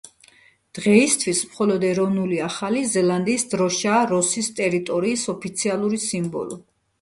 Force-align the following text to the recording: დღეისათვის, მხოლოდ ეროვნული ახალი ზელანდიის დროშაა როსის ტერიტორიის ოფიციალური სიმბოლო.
დღეისათვის, 0.77 1.41
მხოლოდ 1.49 1.85
ეროვნული 1.89 2.39
ახალი 2.45 2.81
ზელანდიის 2.93 3.45
დროშაა 3.53 4.01
როსის 4.13 4.51
ტერიტორიის 4.61 5.27
ოფიციალური 5.37 6.03
სიმბოლო. 6.07 6.61